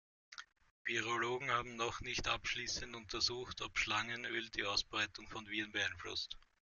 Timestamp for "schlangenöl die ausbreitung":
3.77-5.29